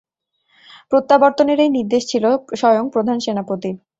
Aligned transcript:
প্রত্যাবর্তনের 0.91 1.59
এই 1.59 1.71
নির্দেশ 1.77 2.03
ছিল 2.11 2.25
স্বয়ং 2.59 2.85
প্রধান 2.93 3.17
সেনাপতির। 3.19 3.75